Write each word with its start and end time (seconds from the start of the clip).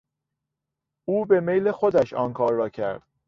او 1.05 1.25
به 1.25 1.39
میل 1.39 1.71
خودش 1.71 2.13
آن 2.13 2.33
کار 2.33 2.53
را 2.53 2.69
کرد. 2.69 3.07